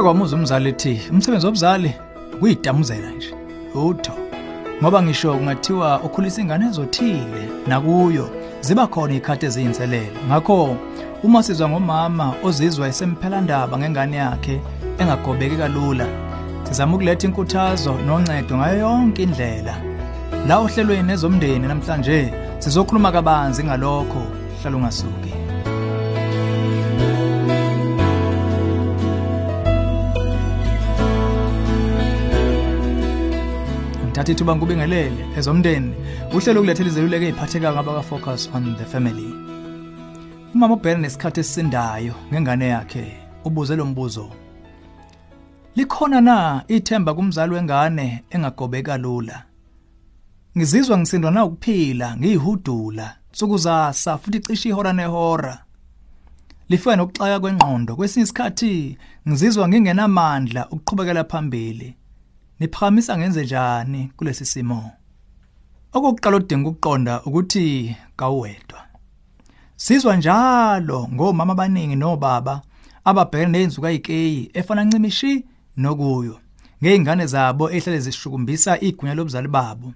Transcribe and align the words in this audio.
Ngake 0.00 0.12
kwamuza 0.12 0.36
umzali 0.36 0.68
ethi 0.68 1.00
umsebenzi 1.10 1.46
wobuzali 1.46 1.94
kuyidamuzela 2.40 3.10
nje. 3.10 3.34
Utho. 3.74 4.12
Ngoba 4.82 5.02
ngisho 5.02 5.34
kungathiwa 5.34 6.00
ukhulisa 6.00 6.40
ingane 6.40 6.66
ezothile 6.66 7.42
nakuyo 7.66 8.30
ziba 8.60 8.86
khona 8.86 9.14
ikhathi 9.14 9.46
eziyinselele. 9.46 10.12
Ngakho 10.28 10.76
uma 11.22 11.42
sizwa 11.42 11.68
ngomama 11.68 12.34
ozizwa 12.44 12.88
esempela 12.88 13.40
ndaba 13.40 13.78
ngengane 13.78 14.16
yakhe 14.16 14.60
engagobeki 14.98 15.56
kalula 15.56 16.06
sizama 16.64 16.94
ukuletha 16.94 17.26
inkuthazo 17.26 17.92
noncedo 18.06 18.56
ngayo 18.56 18.78
yonke 18.78 19.22
indlela. 19.22 19.74
La 20.48 20.58
ohlelweni 20.58 21.02
nezomndeni 21.02 21.66
namhlanje 21.68 22.32
sizokhuluma 22.58 23.12
kabanzi 23.12 23.64
ngalokho 23.64 24.22
hlala 24.62 24.76
ungasuki. 24.76 25.39
Ngithatha 34.20 34.32
ithuba 34.32 34.56
ngikubingelele 34.56 35.26
ezomndeni 35.38 35.94
uhlelo 36.34 36.60
ukulethela 36.60 36.88
izeluleko 36.90 37.24
eziphathekayo 37.24 37.72
ngaba 37.72 37.92
ka 37.96 38.02
focus 38.02 38.50
on 38.54 38.76
the 38.76 38.84
family. 38.84 39.32
Umama 40.54 40.74
ubhekene 40.74 41.02
nesikhathi 41.02 41.40
esisindayo 41.40 42.14
ngengane 42.28 42.68
yakhe 42.68 43.16
ubuze 43.44 43.76
lo 43.76 43.84
mbuzo. 43.86 44.30
Likhona 45.76 46.20
na 46.20 46.64
ithemba 46.68 47.14
kumzali 47.14 47.54
wengane 47.54 48.24
engagobeka 48.30 48.98
lula? 48.98 49.44
Ngizizwa 50.56 50.98
ngisindwa 50.98 51.30
na 51.30 51.44
ukuphila 51.44 52.16
ngiyihudula 52.16 53.16
sukuzasa 53.32 54.18
futhi 54.18 54.40
cishe 54.40 54.68
ihora 54.68 54.92
nehora. 54.92 55.64
Lifika 56.68 56.96
nokuxaka 56.96 57.40
kwengqondo 57.40 57.96
kwesinye 57.96 58.24
isikhathi 58.24 58.98
ngizizwa 59.28 59.68
ngingenamandla 59.68 60.68
ukuqhubekela 60.68 61.24
phambili. 61.24 61.99
Niphakamisa 62.60 63.18
ngenze 63.18 63.44
njani 63.44 64.12
kulesi 64.16 64.44
simo? 64.44 64.90
Okokuqala 65.92 66.36
odinga 66.36 66.68
ukuqonda 66.68 67.22
ukuthi 67.22 67.96
kawedwa 68.16 68.80
sizwa 69.76 70.16
njalo 70.16 71.08
ngomama 71.12 71.52
abaningi 71.52 71.96
nobaba 71.96 72.62
ababhekene 73.04 73.52
nezinzuko 73.52 73.86
ayikeyi 73.86 74.50
efana 74.54 74.84
ncimishi 74.84 75.44
nokuyo 75.76 76.36
ngeingane 76.82 77.26
zabo 77.26 77.70
ehlele 77.70 78.00
zishukumbisa 78.00 78.80
igunya 78.80 79.14
lobuzali 79.14 79.48
babo. 79.48 79.92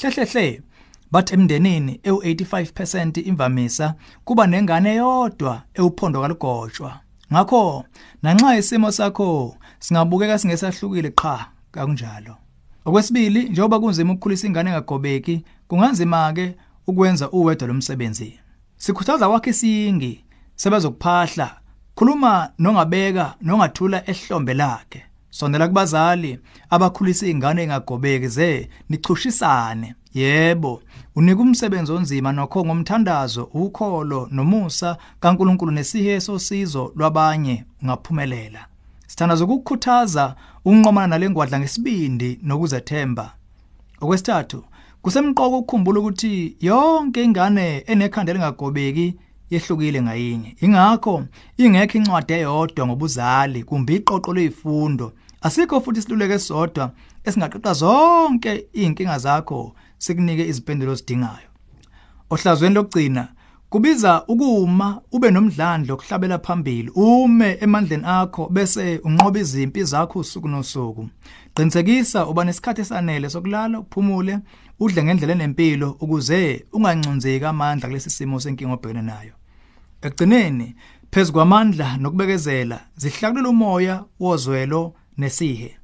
Hlehlehle 0.00 0.62
bathi 1.10 1.34
emndenini 1.34 2.00
ewu85% 2.04 3.28
imvamisa 3.28 3.94
kuba 4.24 4.46
nengane 4.46 4.90
eyodwa 4.92 5.62
ewuphondo 5.74 6.20
kalugotshwa. 6.20 7.00
Ngakho 7.32 7.84
nanxa 8.22 8.56
isimo 8.56 8.92
sakho 8.92 9.56
singabukeka 9.78 10.38
singesahlukile 10.38 11.10
qha. 11.10 11.46
Kanjalo. 11.72 12.36
Okwesibili 12.84 13.48
njengoba 13.48 13.80
kunzima 13.80 14.12
ukukhulisa 14.12 14.46
ingane 14.46 14.70
engagobeki 14.70 15.44
kunganzima 15.68 16.32
ke 16.32 16.56
ukwenza 16.86 17.30
uwedwa 17.30 17.68
lomsebenzi 17.68 18.38
sikhuthaza 18.76 19.28
wakhe 19.28 19.50
isingi 19.50 20.24
sebezokuphahla 20.56 21.50
khuluma 21.94 22.50
nongabeka 22.58 23.34
nongathula 23.42 24.10
ehlombe 24.10 24.54
lakhe. 24.54 25.02
Sondela 25.30 25.68
kubazali 25.68 26.38
abakhulisa 26.70 27.26
izingane 27.26 27.62
engagobeki 27.62 28.28
ze 28.28 28.68
nichushisane 28.88 29.94
yebo 30.14 30.82
unika 31.16 31.42
umsebenzi 31.42 31.92
onzima 31.92 32.32
nokho 32.32 32.64
ngomthandazo 32.64 33.44
ukholo 33.44 34.28
nomusa 34.30 34.96
kaNkuluNkulu 35.20 35.72
nesihe 35.72 36.20
sosizo 36.20 36.92
lwabanye 36.96 37.64
ungaphumelela. 37.82 38.66
Sithandaza 39.12 39.44
ukukhuthaza 39.44 40.34
ukunqomana 40.64 41.06
nalengwadla 41.06 41.60
ngesibindi 41.60 42.38
nokuzethemba. 42.42 43.26
Okwesithathu 44.00 44.64
kusemqoko 45.02 45.58
ukukhumbula 45.58 46.00
ukuthi 46.00 46.56
yonke 46.60 47.24
ingane 47.24 47.66
enekhanda 47.92 48.32
lingagobeki 48.32 49.06
yehlukile 49.50 50.02
ngayinye. 50.02 50.56
Ingakho 50.64 51.24
ingekho 51.58 51.98
incwadi 51.98 52.32
eyodwa 52.32 52.86
ngobuzali 52.86 53.60
kumbe 53.68 53.94
iqoqo 53.96 54.30
lezifundo 54.34 55.12
asikho 55.42 55.80
futhi 55.80 55.98
isiluleke 56.00 56.38
sodwa 56.38 56.84
esingaqoqa 57.24 57.72
zonke 57.80 58.66
izinkinga 58.72 59.18
zakho 59.18 59.74
sikunike 59.98 60.44
izimpendulo 60.48 60.94
zidingayo 60.94 61.48
ohlazweni 62.30 62.74
lokugcina 62.74 63.28
kubiza 63.72 64.24
ukuma 64.28 65.00
ube 65.12 65.30
nomdlandlo 65.30 65.94
okuhlabela 65.94 66.38
phambili. 66.38 66.90
Ume 66.94 67.56
emandleni 67.60 68.04
akho 68.06 68.48
bese 68.48 69.00
unqoba 69.04 69.38
izimpi 69.40 69.84
zakho 69.84 70.18
usuku 70.18 70.48
nosuku. 70.48 71.08
Qinisekisa 71.54 72.26
uba 72.26 72.44
nesikhathi 72.44 72.80
esanele 72.80 73.30
sokulala 73.30 73.78
uphumule 73.80 74.38
udle 74.80 75.04
ngendlela 75.04 75.32
enempilo 75.32 75.96
ukuze 76.00 76.66
ungancunzeki 76.72 77.44
amandla 77.44 77.88
kulesi 77.88 78.10
simo 78.10 78.40
senkinga 78.40 78.72
obhekene 78.74 79.02
nayo. 79.02 79.32
Ekugcineni 80.02 80.74
phezulu 81.10 81.32
kwamandla 81.32 81.96
nokubekezela 81.96 82.80
zihlakulela 82.96 83.48
umoya 83.48 84.04
wozwelo 84.20 84.94
nesihe. 85.18 85.76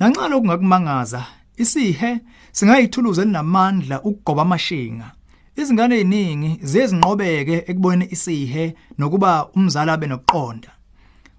Nanxa 0.00 0.28
lokungakumangaza 0.28 1.22
isihe 1.56 2.20
singayithuluza 2.52 3.22
elinamandla 3.22 4.02
ukugoba 4.02 4.42
amashinga. 4.42 5.12
Izingane 5.62 5.94
eziningi 5.96 6.50
ziyezinqobeke 6.62 7.56
ekuboneni 7.70 8.06
isihe 8.14 8.64
nokuba 8.98 9.48
umzali 9.56 9.90
abe 9.90 10.06
nokuqonda. 10.06 10.70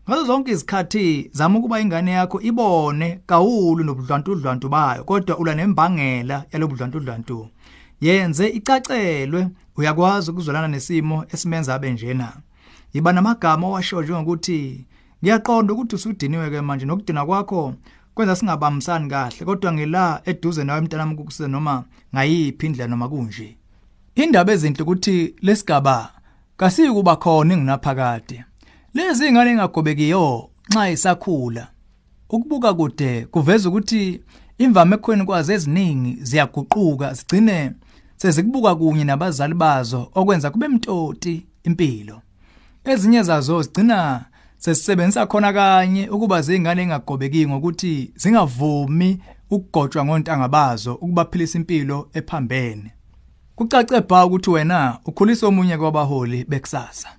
Ngazo 0.09 0.23
zonke 0.25 0.51
izikhathi 0.51 1.29
zama 1.33 1.59
ukuba 1.59 1.79
ingane 1.79 2.11
yakho 2.11 2.41
ibone 2.41 3.19
kawulu 3.25 3.83
nobudlwantudlwantu 3.83 4.69
bayo 4.69 5.03
kodwa 5.03 5.37
ula 5.37 5.55
nembangela 5.55 6.45
yalobudlwantudlwantu 6.51 7.47
yenze 8.01 8.47
icacelwe 8.47 9.47
uyakwazi 9.77 10.31
ukuzwelana 10.31 10.67
nesimo 10.67 11.25
esimenza 11.33 11.75
abe 11.75 11.91
njena 11.91 12.33
yiba 12.93 13.13
namagama 13.13 13.67
owasho 13.67 14.01
njengokuthi 14.01 14.85
ngiyaqonda 15.23 15.73
ukuthi 15.73 15.95
usudiniwe 15.95 16.49
ke 16.49 16.61
manje 16.61 16.85
nokudina 16.85 17.25
kwakho 17.25 17.73
kwenza 18.13 18.35
singabambisani 18.35 19.09
kahle 19.09 19.45
kodwa 19.45 19.73
ngila 19.73 20.21
eduze 20.25 20.63
nawe 20.63 20.81
mntanami 20.81 21.13
ukukusiza 21.13 21.47
noma 21.47 21.83
ngayiphi 22.13 22.65
indlela 22.65 22.89
noma 22.89 23.09
kunje. 23.09 23.60
Indaba 24.15 24.53
ezinhle 24.53 24.83
ukuthi 24.83 25.35
lesigaba 25.41 26.11
kasikuba 26.57 27.15
khona 27.15 27.53
enginaphakade 27.53 28.43
lezi 28.93 29.27
ingane 29.27 29.51
engagobekiyo 29.51 30.49
nxa 30.69 30.89
isakhula 30.89 31.67
ukubuka 32.29 32.73
kude 32.73 33.25
kuveza 33.25 33.69
ukuthi 33.69 34.21
imvame 34.57 34.95
ekhoweni 34.95 35.25
kwazo 35.25 35.53
eziningi 35.53 36.17
ziyaguquka 36.21 37.15
sigcine 37.15 37.71
sezikubuka 38.17 38.75
kunye 38.75 39.03
nabazali 39.03 39.53
bazo 39.53 40.11
okwenza 40.15 40.51
kube 40.51 40.67
mtoti 40.67 41.45
impilo. 41.63 42.21
Ezinye 42.83 43.23
zazo 43.23 43.61
zigcina 43.61 44.25
sesisebenzisa 44.57 45.25
khona 45.25 45.53
kanye 45.53 46.09
ukuba 46.09 46.41
zingane 46.41 46.81
engagobeki 46.81 47.47
ngokuthi 47.47 48.11
zingavumi 48.15 49.19
ukugotshwa 49.49 50.05
ngontanga 50.05 50.47
bazo 50.47 50.93
ukubaphilisa 50.93 51.57
impilo 51.57 52.09
ephambene. 52.13 52.91
Kucace 53.55 54.01
bha 54.01 54.25
ukuthi 54.25 54.49
wena 54.49 54.97
ukhulisa 55.05 55.47
omunye 55.47 55.77
kwabaholi 55.77 56.45
bekusasa. 56.49 57.09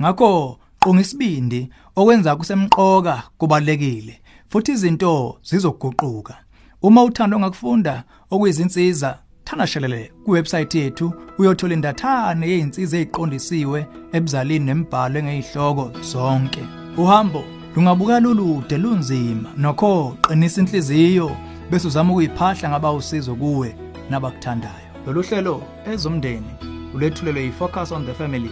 Ngakho 0.00 0.58
qonga 0.80 1.00
isibindi 1.00 1.70
okwenza 1.96 2.36
kusemqoka 2.36 3.22
kubalekile 3.38 4.20
futhi 4.48 4.72
izinto 4.72 5.38
zizoguquka. 5.44 6.34
Uma 6.82 7.04
uthanda 7.04 7.36
ongakufunda 7.36 8.04
okuyizinsiza 8.30 9.18
thana 9.44 9.66
shelele 9.66 10.12
kuwebsite 10.24 10.78
yethu 10.78 11.12
uyothola 11.38 11.74
indathane 11.74 12.48
yezinsiza 12.50 12.96
eziqondisiwe 12.98 13.86
ebuzalini 14.12 14.64
nemibhalo 14.66 15.18
engezihloko 15.18 15.84
zonke. 16.10 16.62
Uhambo 16.96 17.44
lungabuka 17.76 18.20
lulude 18.20 18.78
lunzima. 18.78 19.48
Nokho 19.56 20.16
qinisa 20.22 20.60
inhliziyo 20.60 21.36
bese 21.70 21.86
uzama 21.88 22.12
ukuyiphahla 22.12 22.68
ngaba 22.68 22.92
usizo 22.92 23.34
kuwe 23.34 23.76
nabakuthandayo. 24.10 24.81
Lolu 25.06 25.22
hlelo 25.22 25.62
ezomndeni 25.92 26.52
ulethulelwe 26.94 27.42
yi-focus 27.42 27.92
on 27.92 28.06
the 28.06 28.14
family 28.14 28.50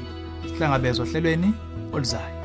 sihlangabezwa 0.48 1.06
ohlelweni 1.06 1.54
oluzayo. 1.92 2.39